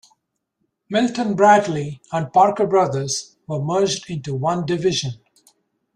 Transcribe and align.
Milton 0.89 1.35
Bradley 1.35 2.01
and 2.11 2.33
Parker 2.33 2.65
Brothers 2.65 3.35
were 3.45 3.61
merged 3.63 4.09
into 4.09 4.33
one 4.33 4.65
division. 4.65 5.21